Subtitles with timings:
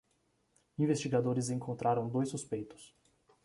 [0.79, 2.91] Investigadores encontraram dois suspeitos